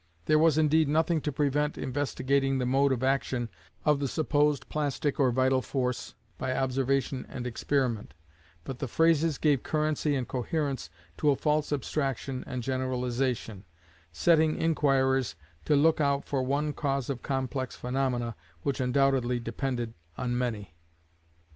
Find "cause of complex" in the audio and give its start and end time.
16.73-17.75